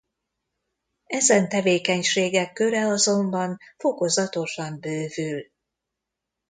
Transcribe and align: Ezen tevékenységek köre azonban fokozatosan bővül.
Ezen 1.07 1.49
tevékenységek 1.49 2.53
köre 2.53 2.85
azonban 2.87 3.57
fokozatosan 3.77 4.79
bővül. 4.79 5.45